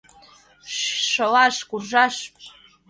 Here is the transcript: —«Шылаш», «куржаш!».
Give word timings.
—«Шылаш», 1.11 1.55
«куржаш!». 1.69 2.15